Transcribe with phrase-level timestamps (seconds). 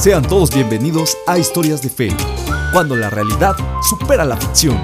[0.00, 2.08] Sean todos bienvenidos a Historias de Fe,
[2.72, 4.78] cuando la realidad supera la ficción.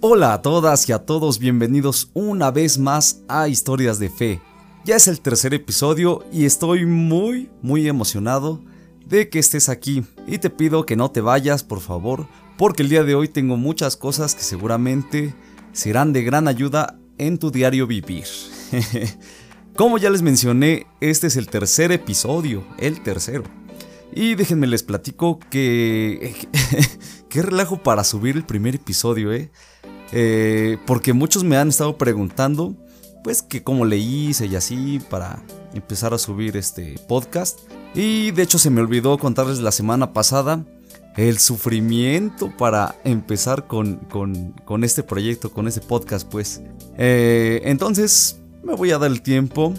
[0.00, 4.53] Hola a todas y a todos, bienvenidos una vez más a Historias de Fe.
[4.84, 8.60] Ya es el tercer episodio y estoy muy, muy emocionado
[9.06, 10.04] de que estés aquí.
[10.26, 12.26] Y te pido que no te vayas, por favor,
[12.58, 15.34] porque el día de hoy tengo muchas cosas que seguramente
[15.72, 18.26] serán de gran ayuda en tu diario vivir.
[19.74, 23.44] Como ya les mencioné, este es el tercer episodio, el tercero.
[24.14, 26.34] Y déjenme les platico que...
[27.30, 29.50] qué relajo para subir el primer episodio, ¿eh?
[30.12, 30.76] ¿eh?
[30.84, 32.76] Porque muchos me han estado preguntando
[33.24, 37.58] pues que como le hice y así para empezar a subir este podcast.
[37.94, 40.64] Y de hecho se me olvidó contarles la semana pasada
[41.16, 43.96] el sufrimiento para empezar con,
[44.64, 46.60] con, este proyecto, con este podcast pues.
[46.98, 49.72] Eh, entonces me voy a dar el tiempo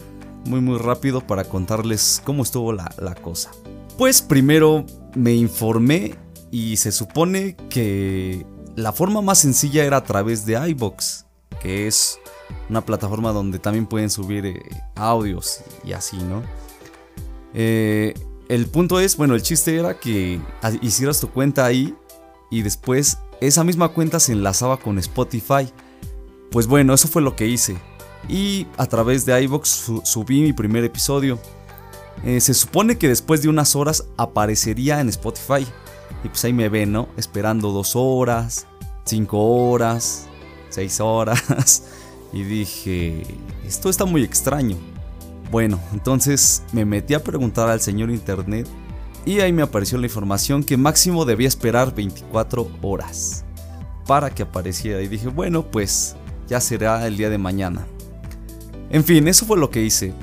[0.45, 3.51] muy muy rápido para contarles cómo estuvo la, la cosa.
[3.97, 6.15] Pues primero me informé
[6.49, 8.43] y se supone que
[8.75, 11.25] la forma más sencilla era a través de iBox,
[11.61, 12.17] que es
[12.69, 14.63] una plataforma donde también pueden subir eh,
[14.95, 16.43] audios y así, ¿no?
[17.53, 18.13] Eh,
[18.49, 20.39] el punto es, bueno, el chiste era que
[20.81, 21.95] hicieras tu cuenta ahí
[22.51, 25.71] y después esa misma cuenta se enlazaba con Spotify.
[26.51, 27.77] Pues bueno, eso fue lo que hice.
[28.29, 29.67] Y a través de iVoox
[30.03, 31.39] subí mi primer episodio.
[32.23, 35.65] Eh, se supone que después de unas horas aparecería en Spotify.
[36.23, 37.09] Y pues ahí me ven, ¿no?
[37.17, 38.67] Esperando dos horas,
[39.05, 40.27] cinco horas,
[40.69, 41.83] seis horas.
[42.35, 43.23] y dije,
[43.65, 44.75] esto está muy extraño.
[45.49, 48.67] Bueno, entonces me metí a preguntar al señor internet
[49.25, 53.45] y ahí me apareció la información que máximo debía esperar 24 horas
[54.05, 57.87] para que apareciera y dije, bueno, pues ya será el día de mañana.
[58.89, 60.13] En fin, eso fue lo que hice.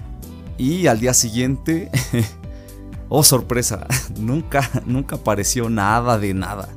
[0.59, 1.91] Y al día siguiente,
[3.09, 3.87] oh sorpresa,
[4.19, 6.69] nunca, nunca apareció nada de nada.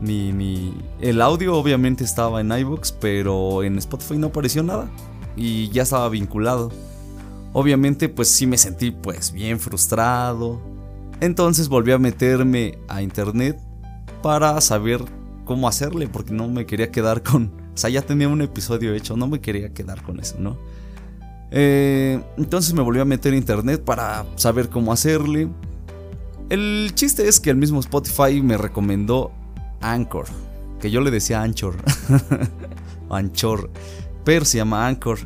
[0.00, 4.90] Ni, El audio obviamente estaba en iVoox, pero en Spotify no apareció nada.
[5.36, 6.70] Y ya estaba vinculado.
[7.52, 10.60] Obviamente pues sí me sentí pues bien frustrado.
[11.20, 13.58] Entonces volví a meterme a internet
[14.22, 15.04] para saber
[15.44, 17.52] cómo hacerle, porque no me quería quedar con...
[17.74, 20.58] O sea, ya tenía un episodio hecho, no me quería quedar con eso, ¿no?
[21.50, 25.48] Eh, entonces me volví a meter a internet para saber cómo hacerle.
[26.50, 29.32] El chiste es que el mismo Spotify me recomendó
[29.80, 30.26] Anchor,
[30.80, 31.76] que yo le decía Anchor,
[33.10, 33.70] Anchor,
[34.24, 35.18] pero se llama Anchor.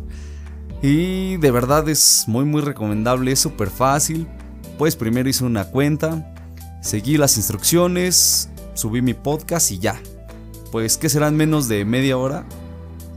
[0.83, 4.27] Y de verdad es muy muy recomendable, es súper fácil.
[4.79, 6.35] Pues primero hice una cuenta,
[6.83, 10.01] seguí las instrucciones, subí mi podcast y ya.
[10.73, 12.47] Pues que serán menos de media hora.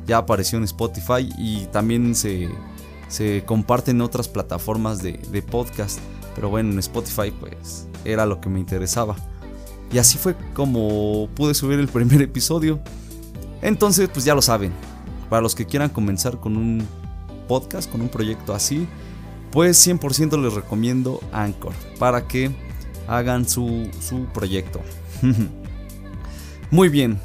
[0.05, 2.49] Ya apareció en Spotify y también se,
[3.07, 5.99] se comparten otras plataformas de, de podcast.
[6.35, 9.15] Pero bueno, en Spotify pues era lo que me interesaba.
[9.91, 12.79] Y así fue como pude subir el primer episodio.
[13.61, 14.73] Entonces, pues ya lo saben.
[15.29, 16.87] Para los que quieran comenzar con un
[17.47, 18.87] podcast, con un proyecto así,
[19.51, 22.51] pues 100% les recomiendo Anchor para que
[23.07, 24.81] hagan su, su proyecto.
[26.71, 27.19] Muy bien,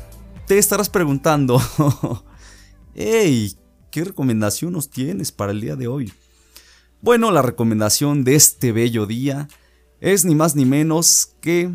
[0.46, 1.60] te estarás preguntando,
[2.94, 3.52] hey,
[3.90, 6.12] ¿qué recomendación nos tienes para el día de hoy?
[7.00, 9.48] Bueno, la recomendación de este bello día
[10.00, 11.72] es ni más ni menos que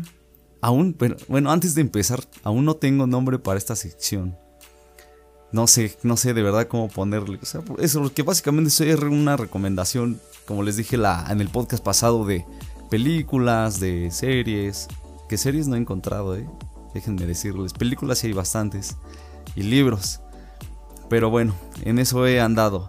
[0.60, 0.96] aún,
[1.28, 4.36] bueno, antes de empezar, aún no tengo nombre para esta sección.
[5.52, 7.38] No sé, no sé de verdad cómo ponerle.
[7.40, 11.82] O sea, eso, que básicamente es una recomendación, como les dije la, en el podcast
[11.82, 12.44] pasado, de
[12.90, 14.88] películas, de series.
[15.28, 16.48] Que series no he encontrado, eh.
[16.94, 17.72] Déjenme decirles.
[17.72, 18.96] Películas sí hay bastantes.
[19.54, 20.20] Y libros.
[21.08, 22.88] Pero bueno, en eso he andado.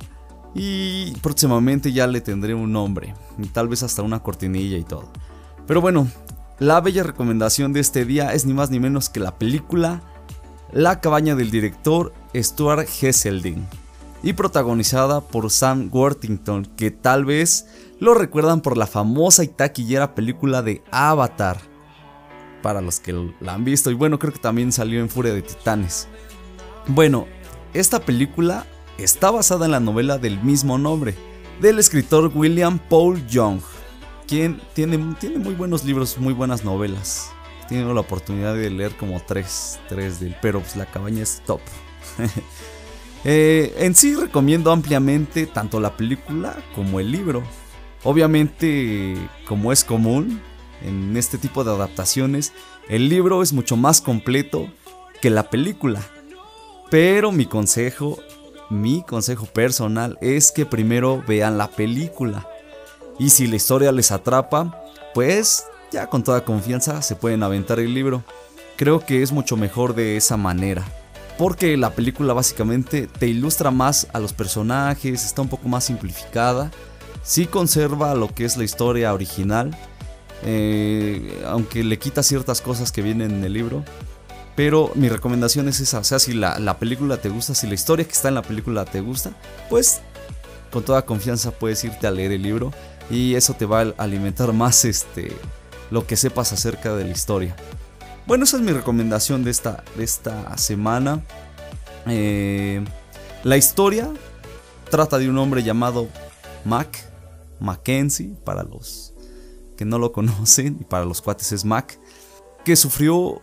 [0.56, 3.14] Y próximamente ya le tendré un nombre.
[3.54, 5.12] Tal vez hasta una cortinilla y todo.
[5.68, 6.08] Pero bueno,
[6.60, 10.02] la bella recomendación de este día es ni más ni menos que la película
[10.72, 13.68] La cabaña del director Stuart Hesseldin
[14.24, 17.68] y protagonizada por Sam Worthington, que tal vez
[18.00, 21.60] lo recuerdan por la famosa y taquillera película de Avatar,
[22.64, 25.44] para los que la han visto, y bueno, creo que también salió en Furia de
[25.44, 26.08] Titanes.
[26.88, 27.28] Bueno,
[27.76, 28.66] esta película
[28.98, 31.16] está basada en la novela del mismo nombre,
[31.62, 33.62] del escritor William Paul Young
[34.28, 37.32] quien tiene, tiene muy buenos libros, muy buenas novelas.
[37.68, 41.42] Tiene la oportunidad de leer como tres, tres de él, pero pues la cabaña es
[41.46, 41.62] top.
[43.26, 47.44] Eh, en sí recomiendo ampliamente tanto la película como el libro.
[48.04, 50.40] Obviamente, como es común
[50.82, 52.54] en este tipo de adaptaciones,
[52.88, 54.70] el libro es mucho más completo
[55.20, 56.02] que la película.
[56.90, 58.18] Pero mi consejo,
[58.70, 62.48] mi consejo personal es que primero vean la película.
[63.20, 64.84] Y si la historia les atrapa,
[65.14, 68.24] pues ya con toda confianza se pueden aventar el libro.
[68.76, 70.84] Creo que es mucho mejor de esa manera.
[71.38, 76.72] Porque la película básicamente te ilustra más a los personajes, está un poco más simplificada.
[77.24, 79.78] Sí conserva lo que es la historia original,
[80.44, 83.84] eh, aunque le quita ciertas cosas que vienen en el libro.
[84.56, 87.76] Pero mi recomendación es esa, o sea, si la, la, película te gusta, si la
[87.76, 89.32] historia que está en la película te gusta,
[89.70, 90.02] pues
[90.72, 92.72] con toda confianza puedes irte a leer el libro
[93.10, 95.32] y eso te va a alimentar más este,
[95.92, 97.56] lo que sepas acerca de la historia.
[98.26, 101.24] Bueno, esa es mi recomendación de esta, de esta semana.
[102.08, 102.84] Eh,
[103.44, 104.12] la historia
[104.90, 106.08] trata de un hombre llamado
[106.66, 106.98] Mac,
[107.60, 109.14] Mackenzie, para los
[109.78, 112.00] que no lo conocen, y para los cuates es Mac,
[112.66, 113.42] que sufrió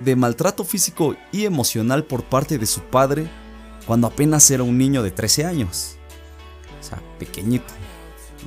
[0.00, 3.30] de maltrato físico y emocional por parte de su padre
[3.86, 5.96] cuando apenas era un niño de 13 años.
[6.80, 7.72] O sea, pequeñito.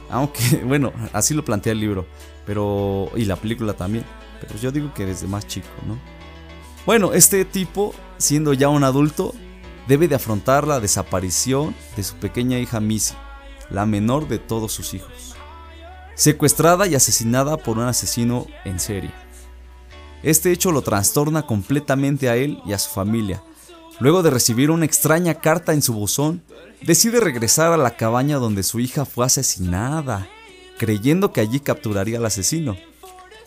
[0.09, 2.05] Aunque, bueno, así lo plantea el libro,
[2.45, 4.05] pero y la película también.
[4.41, 5.99] Pero yo digo que desde más chico, ¿no?
[6.85, 9.33] Bueno, este tipo, siendo ya un adulto,
[9.87, 13.15] debe de afrontar la desaparición de su pequeña hija Missy,
[13.69, 15.35] la menor de todos sus hijos,
[16.15, 19.11] secuestrada y asesinada por un asesino en serie.
[20.23, 23.43] Este hecho lo trastorna completamente a él y a su familia.
[23.99, 26.41] Luego de recibir una extraña carta en su buzón,
[26.81, 30.27] decide regresar a la cabaña donde su hija fue asesinada,
[30.77, 32.77] creyendo que allí capturaría al asesino.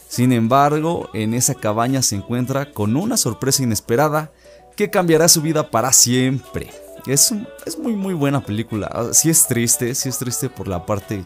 [0.08, 4.30] Sin embargo, en esa cabaña se encuentra con una sorpresa inesperada
[4.76, 6.70] que cambiará su vida para siempre.
[7.06, 7.32] Es,
[7.64, 8.90] es muy muy buena película.
[8.92, 11.24] Ah, sí es triste, sí es triste por la parte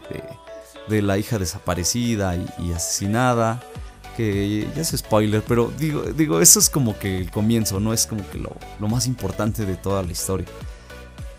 [0.88, 3.60] de, la hija desaparecida y, asesinada.
[4.16, 8.06] Que ya es spoiler, pero digo, digo, eso es como que el comienzo, no es
[8.06, 10.46] como que lo, más importante de toda la historia.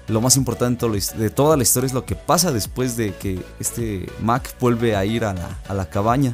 [0.07, 4.05] Lo más importante de toda la historia es lo que pasa después de que este
[4.21, 6.33] Mac vuelve a ir a la, a la cabaña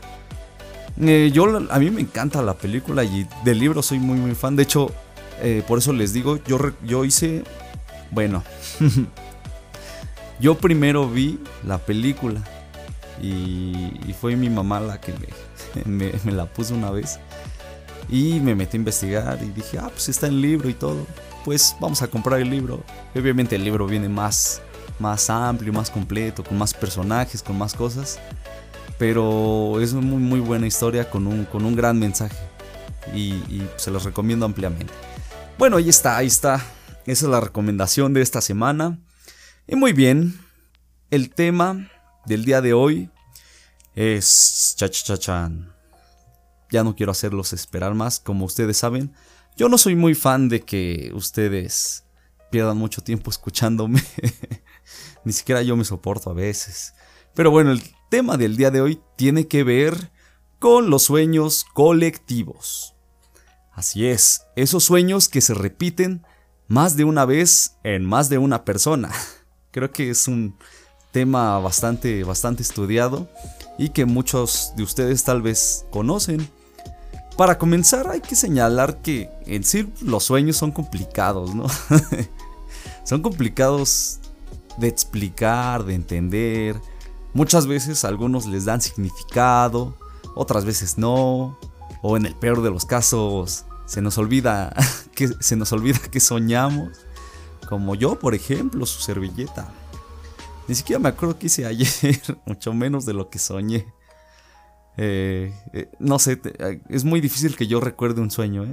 [1.02, 4.56] eh, yo, a mí me encanta la película y del libro soy muy, muy fan.
[4.56, 4.92] De hecho,
[5.42, 7.44] eh, por eso les digo, yo, yo hice,
[8.12, 8.44] bueno,
[10.40, 12.42] yo primero vi la película
[13.22, 15.28] y, fue mi mamá la que me,
[15.86, 17.20] me, la puso una vez.
[18.10, 21.06] Y me metí a investigar y dije, ah, pues está el libro y todo.
[21.46, 22.84] Pues vamos a comprar el libro.
[23.16, 24.62] obviamente el libro viene más,
[25.00, 28.20] más amplio, más completo, con más personajes, con más cosas.
[28.98, 32.38] Pero es una muy, muy buena historia con un, con un gran mensaje.
[33.14, 34.94] Y, se los recomiendo ampliamente.
[35.58, 36.56] Bueno, ahí está, ahí está.
[37.06, 39.00] Esa es la recomendación de esta semana.
[39.68, 40.40] Y muy bien,
[41.10, 41.90] el tema
[42.26, 43.10] del día de hoy
[43.96, 45.74] es chachachachan.
[46.72, 49.14] Ya no quiero hacerlos esperar más, como ustedes saben.
[49.56, 52.04] Yo no soy muy fan de que ustedes
[52.50, 54.04] pierdan mucho tiempo escuchándome.
[55.24, 56.94] Ni siquiera yo me soporto a veces.
[57.36, 60.12] Pero bueno, el tema del día de hoy tiene que ver
[60.60, 62.96] con los sueños colectivos.
[63.72, 66.26] Así es, esos sueños que se repiten
[66.68, 69.12] más de una vez en más de una persona.
[69.72, 70.58] Creo que es un
[71.12, 73.30] tema bastante, bastante estudiado
[73.78, 76.48] y que muchos de ustedes tal vez conocen.
[77.38, 81.66] Para comenzar hay que señalar que en sí los sueños son complicados, ¿no?
[83.04, 84.20] son complicados
[84.78, 86.80] de explicar, de entender,
[87.34, 89.96] Muchas veces algunos les dan significado,
[90.36, 91.58] otras veces no,
[92.04, 94.72] o en el peor de los casos se nos olvida
[95.16, 96.90] que se nos olvida que soñamos,
[97.68, 99.68] como yo, por ejemplo, su servilleta.
[100.68, 101.88] Ni siquiera me acuerdo qué hice ayer,
[102.46, 103.94] mucho menos de lo que soñé.
[104.98, 108.66] Eh, eh, no sé, eh, es muy difícil que yo recuerde un sueño,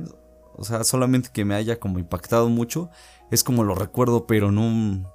[0.56, 2.90] O sea, solamente que me haya como impactado mucho,
[3.30, 5.11] es como lo recuerdo, pero no...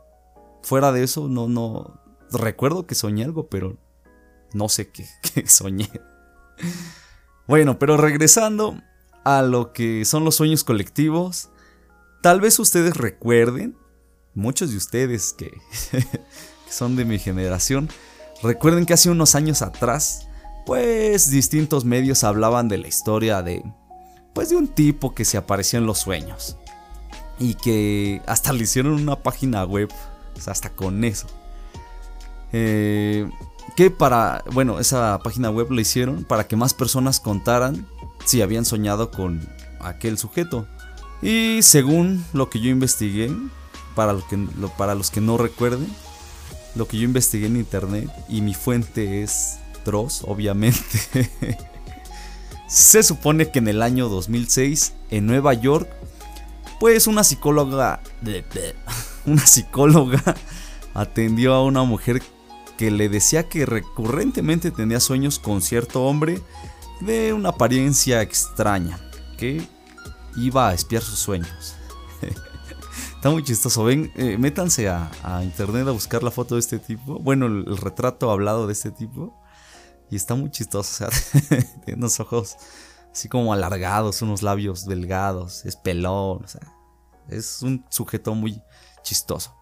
[0.64, 2.02] Fuera de eso, no, no,
[2.32, 3.78] recuerdo que soñé algo, pero
[4.54, 5.06] no sé qué,
[5.48, 5.90] soñé.
[7.48, 8.82] Bueno, pero regresando
[9.24, 11.50] a lo que son los sueños colectivos,
[12.22, 13.78] tal vez ustedes recuerden,
[14.34, 15.52] muchos de ustedes que,
[16.70, 17.90] son de mi generación,
[18.44, 20.28] recuerden que hace unos años atrás,
[20.66, 23.64] pues distintos medios hablaban de la historia de,
[24.34, 26.58] pues de un tipo que se aparecía en los sueños
[27.40, 29.90] y que hasta le hicieron una página web,
[30.36, 31.28] o sea, hasta con eso.
[32.54, 33.30] Eh,
[33.76, 37.88] que para, bueno, esa página web la hicieron para que más personas contaran
[38.26, 39.48] si habían soñado con
[39.82, 40.68] aquel sujeto.
[41.22, 43.32] Y según lo que yo investigué,
[43.96, 44.38] para, que,
[44.78, 45.88] para los que no recuerden,
[46.76, 51.30] lo que yo investigué en internet y mi fuente es Dross, obviamente.
[52.68, 55.90] Se supone que en el año 2006, en Nueva York,
[56.80, 58.02] pues una psicóloga,
[59.26, 60.22] una psicóloga
[60.94, 62.22] atendió a una mujer
[62.78, 66.42] que le decía que recurrentemente tenía sueños con cierto hombre
[67.02, 69.00] de una apariencia extraña,
[69.38, 69.66] que
[70.36, 71.76] iba a espiar sus sueños.
[73.26, 73.84] Está muy chistoso.
[73.84, 75.10] Ven, eh, métanse a,
[75.42, 77.18] internet a buscar la foto de este tipo.
[77.18, 79.36] Bueno, el, retrato hablado de este tipo.
[80.12, 81.06] Y está muy chistoso.
[81.08, 82.56] O sea, tiene unos ojos
[83.12, 85.66] así como alargados, unos labios delgados.
[85.66, 86.44] Es pelón.
[86.44, 86.62] O sea,
[87.28, 88.62] es un sujeto muy
[89.02, 89.56] chistoso.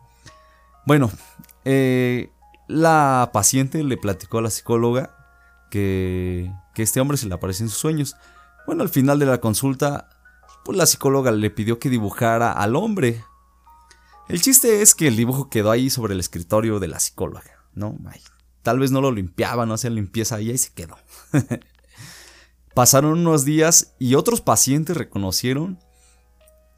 [0.86, 1.10] Bueno,
[1.64, 2.34] eh,
[2.68, 5.16] la paciente le platicó a la psicóloga
[5.72, 8.18] que, este hombre se le apareció en sus sueños.
[8.68, 10.10] Bueno, al final de la consulta,
[10.66, 13.24] pues la psicóloga le pidió que dibujara al hombre
[14.30, 17.98] el chiste es que el dibujo quedó ahí sobre el escritorio de la psicóloga, ¿no?
[18.62, 20.98] tal vez no lo limpiaba, no hacía limpieza ahí y se quedó.
[22.74, 25.80] Pasaron unos días y otros pacientes reconocieron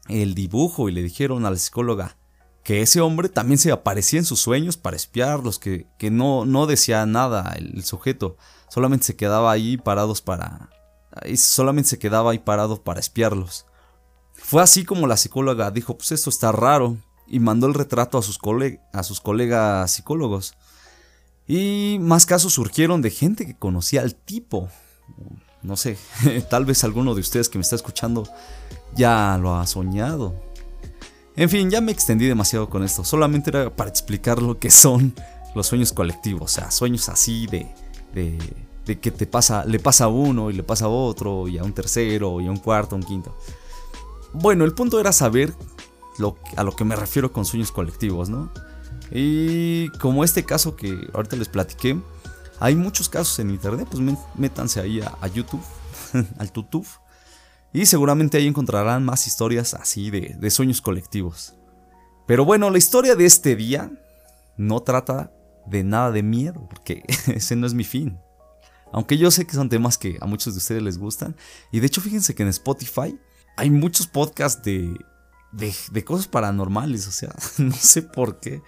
[0.08, 2.18] el dibujo y le dijeron a la psicóloga
[2.62, 6.66] que ese hombre también se aparecía en sus sueños para espiarlos, que, que no, no
[6.66, 8.36] decía nada el, sujeto,
[8.68, 10.70] solamente se quedaba ahí parados para...
[11.36, 13.66] solamente se quedaba ahí parado para espiarlos.
[14.34, 18.22] Fue así como la psicóloga dijo, pues esto está raro, y mandó el retrato a
[18.22, 18.38] sus,
[18.92, 20.54] a sus colegas psicólogos.
[21.48, 24.68] Y más casos surgieron de gente que conocía al tipo.
[25.62, 25.96] No sé,
[26.50, 28.28] tal vez alguno de ustedes que me está escuchando
[28.94, 30.34] ya lo ha soñado.
[31.36, 33.04] En fin, ya me extendí demasiado con esto.
[33.04, 35.14] Solamente era para explicar lo que son
[35.54, 36.42] los sueños colectivos.
[36.42, 37.66] O sea, sueños así de,
[38.14, 38.38] de,
[38.86, 41.64] de que te pasa, le pasa a uno y le pasa a otro y a
[41.64, 43.36] un tercero y a un cuarto, a un quinto.
[44.32, 45.52] Bueno, el punto era saber
[46.56, 48.52] a lo que me refiero con sueños colectivos, ¿no?
[49.10, 52.00] Y como este caso que ahorita les platiqué,
[52.58, 54.02] hay muchos casos en internet, pues
[54.34, 55.62] métanse ahí a, YouTube,
[56.38, 56.86] al YouTube,
[57.72, 61.54] y seguramente ahí encontrarán más historias así de sueños colectivos.
[62.26, 63.90] Pero bueno, la historia de este día
[64.56, 65.32] no trata
[65.66, 68.18] de nada de miedo, porque ese no es mi fin.
[68.92, 71.36] Aunque yo sé que son temas que a muchos de ustedes les gustan.
[71.72, 73.18] Y de hecho, fíjense que en Spotify
[73.56, 74.96] hay muchos podcasts de,
[75.52, 78.62] de, cosas paranormales, o sea, no sé por qué,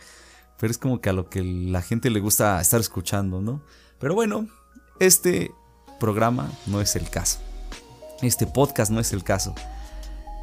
[0.58, 3.62] pero es como que a lo que la gente le gusta estar escuchando, ¿no?
[3.98, 4.48] Pero bueno,
[5.00, 5.52] este
[6.00, 7.40] programa no es el caso.
[8.22, 9.54] Este podcast no es el caso.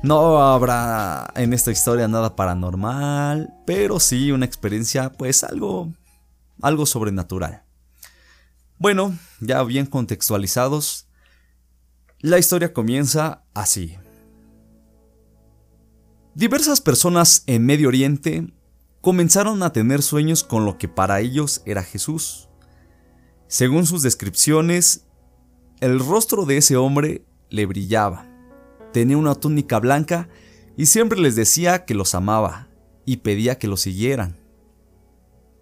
[0.03, 5.91] No habrá en esta historia nada paranormal, pero sí una experiencia pues algo
[6.61, 7.63] algo sobrenatural.
[8.77, 11.07] Bueno, ya bien contextualizados,
[12.19, 13.97] la historia comienza así.
[16.35, 18.45] Diversas personas en Medio Oriente
[18.99, 22.49] comenzaron a tener sueños con lo que para ellos era Jesús.
[23.47, 25.05] Según sus descripciones,
[25.79, 28.27] el rostro de ese hombre le brillaba,
[28.91, 30.27] tenía una túnica blanca
[30.75, 32.67] y siempre les decía que los amaba
[33.05, 34.35] y pedía que lo siguieran.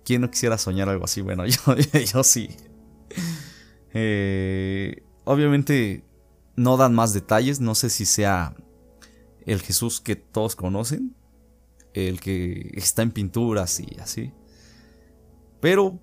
[0.04, 1.22] ¿Quién no quisiera soñar algo así?
[1.22, 1.44] Bueno,
[2.12, 2.50] yo, sí.
[3.94, 6.04] Eh, obviamente
[6.56, 8.56] no dan más detalles, no sé si sea
[9.46, 11.16] el Jesús que todos conocen,
[11.94, 14.32] el que está en pinturas y así.
[15.60, 16.00] Pero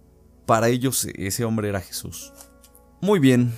[0.47, 2.33] para ellos ese hombre era Jesús.
[3.01, 3.53] Muy bien,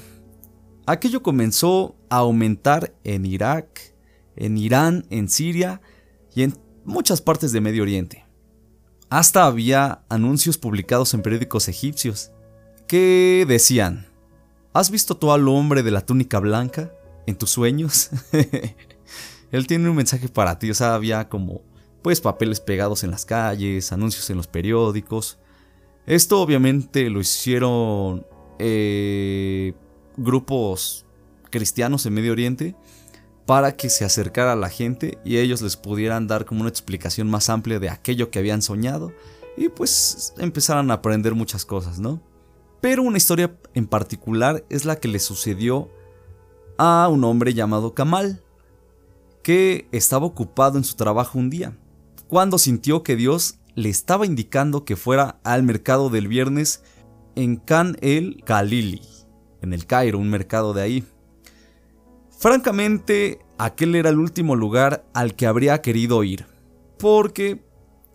[0.87, 3.95] aquello comenzó a aumentar en Irak,
[4.37, 5.81] en Irán, en Siria
[6.35, 8.27] y en muchas partes de Medio Oriente.
[9.11, 12.31] Hasta había anuncios publicados en periódicos egipcios
[12.87, 14.07] que decían,
[14.73, 16.93] ¿has visto tú al hombre de la túnica blanca
[17.27, 18.11] en tus sueños?
[19.53, 20.71] él tiene un mensaje para ti.
[20.71, 21.63] O sea, había como,
[22.03, 25.39] pues, papeles pegados en las calles, anuncios en los periódicos.
[26.07, 28.27] Esto obviamente lo hicieron
[28.59, 29.75] eh,
[30.17, 31.07] grupos
[31.51, 32.75] cristianos en Medio Oriente
[33.47, 37.29] para que se acercara a la gente y ellos les pudieran dar como una explicación
[37.29, 39.13] más amplia de aquello que habían soñado
[39.57, 42.23] y pues empezaran a aprender muchas cosas, ¿no?
[42.81, 45.91] Pero una historia en particular es la que le sucedió
[46.79, 48.42] a un hombre llamado Kamal
[49.43, 51.77] que estaba ocupado en su trabajo un día,
[52.29, 56.83] cuando sintió que Dios le estaba indicando que fuera al mercado del viernes
[57.35, 59.03] en Khan el Khalili,
[59.61, 61.05] en el Cairo, un mercado de ahí.
[62.39, 66.47] Francamente, aquel era el último lugar al que habría querido ir,
[66.99, 67.65] porque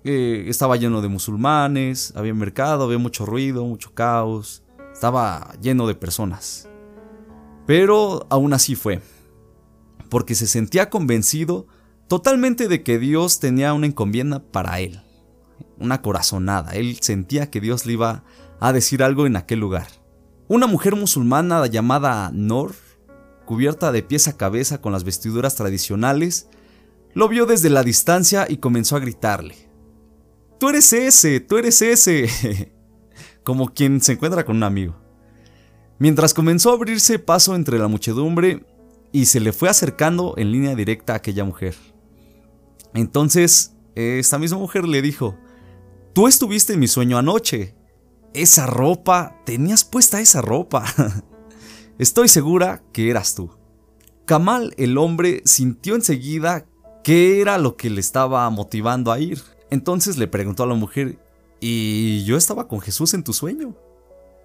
[0.04, 5.96] eh, estaba lleno de musulmanes, había mercado, había mucho ruido, mucho caos, estaba lleno de
[5.96, 6.70] personas.
[7.66, 9.02] Pero aún así fue
[10.10, 11.68] porque se sentía convencido
[12.08, 15.02] totalmente de que Dios tenía una encomienda para él.
[15.80, 16.72] una corazonada.
[16.72, 18.24] Él sentía que Dios le iba
[18.60, 19.88] a decir algo en aquel lugar.
[20.48, 22.74] Una mujer musulmana llamada Nor,
[23.46, 26.50] cubierta de pies a cabeza con las vestiduras tradicionales,
[27.14, 29.56] lo vio desde la distancia y comenzó a gritarle.
[30.60, 32.74] Tú eres ese, tú eres ese.
[33.44, 34.96] Como quien se encuentra con un amigo.
[36.00, 38.66] Mientras comenzó a abrirse paso entre la muchedumbre
[39.12, 41.76] y se le fue acercando en línea directa a aquella mujer.
[42.94, 45.38] Entonces, esta misma mujer le dijo,
[46.18, 47.76] Tú estuviste en mi sueño anoche.
[48.34, 50.84] Esa ropa, tenías puesta esa ropa.
[52.00, 53.52] Estoy segura que eras tú.
[54.26, 56.66] Kamal, el hombre, sintió enseguida
[57.04, 59.44] qué era lo que le estaba motivando a ir.
[59.70, 61.20] Entonces le preguntó a la mujer,
[61.60, 63.76] ¿y yo estaba con Jesús en tu sueño?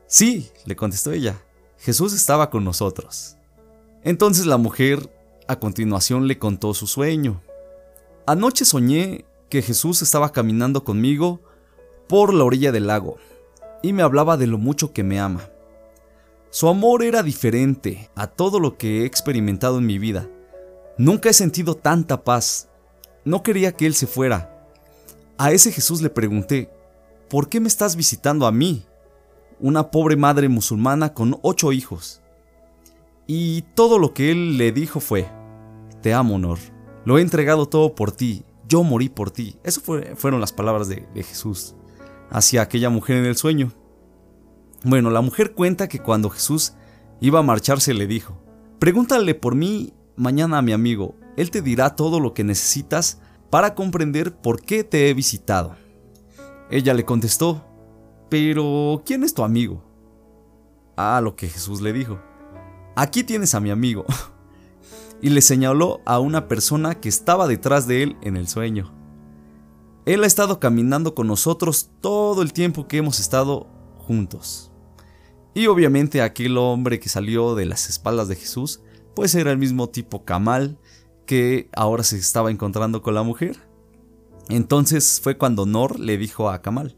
[0.07, 1.42] Sí, le contestó ella,
[1.78, 3.38] Jesús estaba con nosotros.
[4.04, 5.11] Entonces la mujer
[5.47, 7.40] a continuación le contó su sueño.
[8.26, 11.40] Anoche soñé que Jesús estaba caminando conmigo
[12.09, 13.18] por la orilla del lago
[13.82, 15.50] y me hablaba de lo mucho que me ama.
[16.50, 20.28] Su amor era diferente a todo lo que he experimentado en mi vida.
[20.99, 22.68] Nunca he sentido tanta paz.
[23.25, 24.68] No quería que él se fuera.
[25.38, 26.71] A ese Jesús le pregunté,
[27.28, 28.85] ¿por qué me estás visitando a mí?
[29.61, 32.22] Una pobre madre musulmana con ocho hijos.
[33.33, 35.27] Y todo lo que él le dijo fue,
[36.03, 36.59] te amo, Nor.
[37.07, 39.59] Lo he entregado todo por ti yo morí por ti.
[39.65, 39.83] Eso
[40.17, 41.75] fueron las palabras de, de Jesús
[42.31, 43.71] hacia aquella mujer en el sueño.
[44.83, 46.73] Bueno, la mujer cuenta que cuando Jesús
[47.21, 48.43] iba a marcharse le dijo,
[48.79, 53.21] pregúntale por mí mañana a mi amigo, él te dirá todo lo que necesitas
[53.51, 55.77] para comprender por qué te he visitado.
[56.71, 57.67] Ella le contestó,
[58.31, 59.85] pero ¿quién es tu amigo?
[60.97, 62.19] A lo que Jesús le dijo,
[62.96, 64.04] aquí tienes a mi amigo.
[65.22, 68.92] y le señaló a una persona que estaba detrás de él en el sueño.
[70.04, 73.68] Él ha estado caminando con nosotros todo el tiempo que hemos estado
[73.99, 74.72] juntos.
[75.55, 78.81] Y obviamente aquel hombre que salió de las espaldas de Jesús,
[79.14, 80.78] pues era el mismo tipo Kamal
[81.24, 83.57] que ahora se estaba encontrando con la mujer.
[84.48, 86.96] Entonces fue cuando Nor le dijo a Kamal,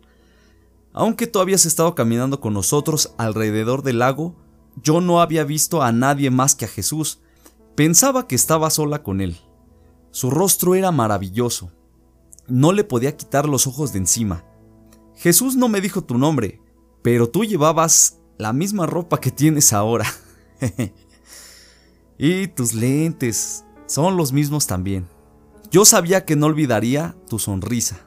[0.94, 4.34] aunque tú habías estado caminando con nosotros alrededor del lago,
[4.82, 7.20] yo no había visto a nadie más que a Jesús,
[7.74, 9.36] Pensaba que estaba sola con él.
[10.12, 11.72] Su rostro era maravilloso.
[12.46, 14.44] No le podía quitar los ojos de encima.
[15.16, 16.60] Jesús no me dijo tu nombre,
[17.02, 20.06] pero tú llevabas la misma ropa que tienes ahora.
[22.18, 25.08] y tus lentes son los mismos también.
[25.72, 28.06] Yo sabía que no olvidaría tu sonrisa.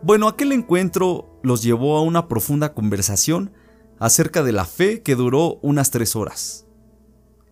[0.00, 3.52] Bueno, aquel encuentro los llevó a una profunda conversación
[4.00, 6.66] acerca de la fe que duró unas tres horas.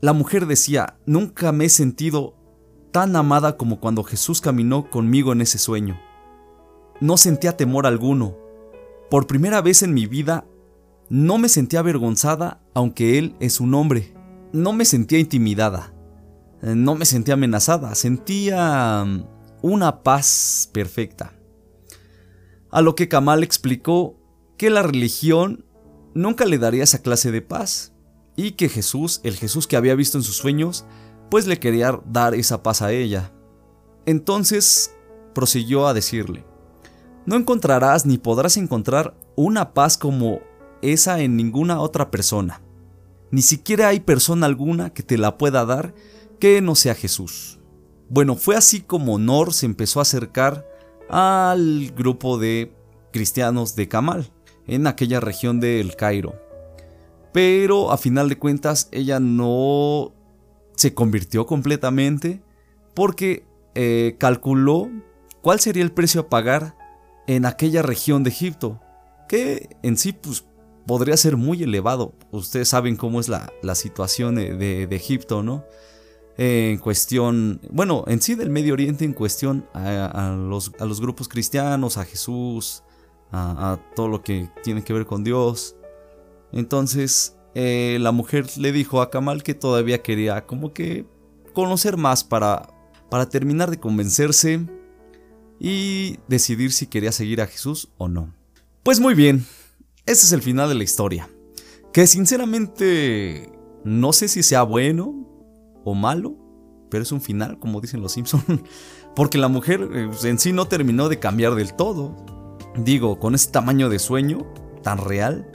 [0.00, 2.34] La mujer decía, nunca me he sentido
[2.90, 6.00] tan amada como cuando Jesús caminó conmigo en ese sueño.
[7.00, 8.36] No sentía temor alguno.
[9.10, 10.46] Por primera vez en mi vida,
[11.08, 14.14] no me sentía avergonzada aunque Él es un hombre.
[14.52, 15.92] No me sentía intimidada.
[16.62, 17.94] No me sentía amenazada.
[17.94, 19.24] Sentía mm,
[19.62, 21.34] una paz perfecta.
[22.70, 24.18] A lo que Kamal explicó
[24.56, 25.64] que la religión
[26.14, 27.92] nunca le daría esa clase de paz
[28.36, 30.84] y que Jesús, el Jesús que había visto en sus sueños,
[31.30, 33.32] pues le quería dar esa paz a ella.
[34.06, 34.94] Entonces
[35.34, 36.44] prosiguió a decirle,
[37.26, 40.40] no encontrarás ni podrás encontrar una paz como
[40.82, 42.62] esa en ninguna otra persona.
[43.30, 45.94] Ni siquiera hay persona alguna que te la pueda dar
[46.40, 47.58] que no sea Jesús.
[48.08, 50.66] Bueno, fue así como Nor se empezó a acercar
[51.10, 52.74] al grupo de
[53.12, 54.32] cristianos de Kamal,
[54.68, 56.34] en aquella región del Cairo.
[57.32, 60.12] Pero a final de cuentas ella no
[60.76, 62.40] se convirtió completamente
[62.94, 64.88] porque eh, calculó
[65.42, 66.76] cuál sería el precio a pagar
[67.26, 68.80] en aquella región de Egipto,
[69.28, 70.44] que en sí pues,
[70.86, 72.14] podría ser muy elevado.
[72.30, 75.64] Ustedes saben cómo es la, situación de, Egipto, ¿no?
[76.38, 81.28] en cuestión, bueno, en sí del Medio Oriente, en cuestión a, los, a los, grupos
[81.28, 82.84] cristianos, a Jesús,
[83.32, 85.76] a, todo lo que tiene que ver con Dios.
[86.52, 91.06] Entonces, eh, la mujer le dijo a Kamal que todavía quería como que
[91.52, 92.68] conocer más para,
[93.10, 94.66] para terminar de convencerse
[95.58, 98.32] y decidir si quería seguir a Jesús o no.
[98.82, 99.44] Pues muy bien,
[100.06, 101.28] ese es el final de la historia.
[101.92, 103.50] Que sinceramente
[103.84, 105.14] no sé si sea bueno
[105.84, 106.36] o malo,
[106.90, 108.42] pero es un final, como dicen los Simpson,
[109.16, 112.16] porque la mujer eh, en sí no terminó de cambiar del todo.
[112.84, 114.46] Digo, con ese tamaño de sueño
[114.82, 115.50] tan real,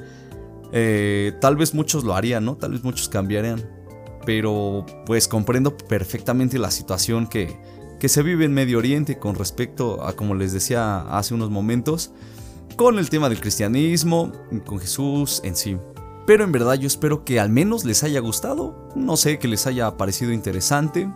[0.74, 2.58] eh, tal vez muchos lo harían, ¿no?
[2.58, 3.64] Tal vez muchos cambiarían.
[4.26, 7.58] Pero pues comprendo perfectamente la situación que,
[8.00, 12.12] que se vive en Medio Oriente con respecto a, como les decía hace unos momentos,
[12.76, 14.32] con el tema del cristianismo,
[14.66, 15.78] con Jesús en sí.
[16.26, 19.68] Pero en verdad yo espero que al menos les haya gustado, no sé, que les
[19.68, 21.10] haya parecido interesante,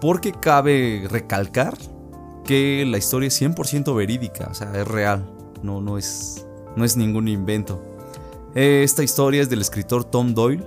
[0.00, 1.74] porque cabe recalcar
[2.44, 5.24] que la historia es 100% verídica, o sea, es real,
[5.62, 7.82] no, no, es, no es ningún invento.
[8.54, 10.64] Esta historia es del escritor Tom Doyle,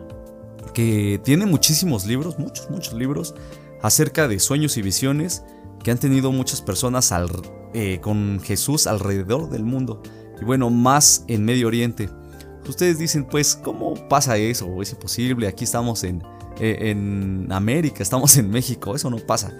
[0.73, 3.33] que tiene muchísimos libros, muchos, muchos libros,
[3.81, 5.43] acerca de sueños y visiones
[5.83, 7.13] que han tenido muchas personas
[7.73, 10.01] eh, con Jesús alrededor del mundo.
[10.41, 12.09] Y bueno, más en Medio Oriente.
[12.67, 14.81] Ustedes dicen, pues, ¿cómo pasa eso?
[14.81, 15.47] ¿Es imposible?
[15.47, 16.21] Aquí estamos en,
[16.59, 19.57] eh, en América, estamos en México, eso no pasa.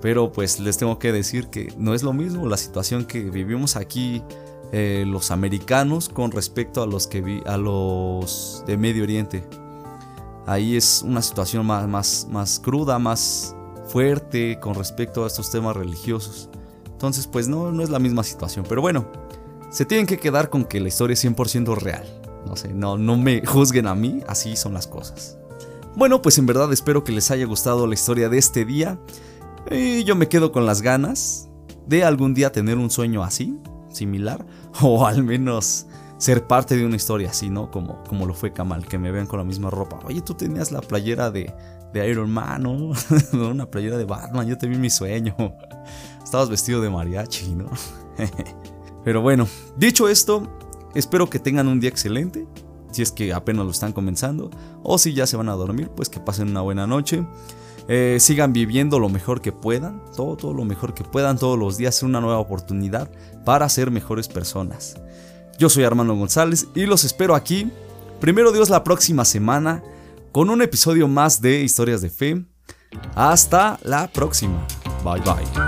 [0.00, 3.76] Pero pues les tengo que decir que no es lo mismo la situación que vivimos
[3.76, 4.22] aquí
[4.70, 9.44] eh, los americanos con respecto a los que a los de Medio Oriente.
[10.46, 13.54] Ahí es una situación más, más, más cruda, más
[13.88, 16.48] fuerte con respecto a estos temas religiosos.
[16.86, 18.64] Entonces, pues no, no es la misma situación.
[18.68, 19.06] Pero bueno,
[19.70, 22.06] se tienen que quedar con que la historia es 100% real.
[22.46, 25.38] No sé, no, no me juzguen a mí, así son las cosas.
[25.94, 28.98] Bueno, pues en verdad espero que les haya gustado la historia de este día.
[29.70, 31.48] Y yo me quedo con las ganas
[31.86, 33.58] de algún día tener un sueño así,
[33.90, 34.46] similar,
[34.82, 35.86] o al menos
[36.18, 37.70] ser parte de una historia así, ¿no?
[37.70, 40.00] Como, como lo fue Kamal, que me vean con la misma ropa.
[40.04, 41.54] Oye, tú tenías la playera de,
[41.92, 42.92] de Iron Man, ¿no?
[43.32, 45.34] una playera de Batman, yo te vi mi sueño.
[46.22, 47.70] Estabas vestido de mariachi, ¿no?
[49.04, 50.42] Pero bueno, dicho esto,
[50.94, 52.46] espero que tengan un día excelente.
[52.90, 54.50] Si es que apenas lo están comenzando.
[54.82, 57.26] O si ya se van a dormir, pues que pasen una buena noche.
[57.90, 61.78] Eh, sigan viviendo lo mejor que puedan, todo, todo lo mejor que puedan, todos los
[61.78, 63.10] días una nueva oportunidad
[63.44, 64.96] para ser mejores personas.
[65.58, 67.72] Yo soy Armando González y los espero aquí,
[68.20, 69.82] primero Dios la próxima semana,
[70.32, 72.44] con un episodio más de Historias de Fe.
[73.14, 74.66] Hasta la próxima.
[75.02, 75.67] Bye bye.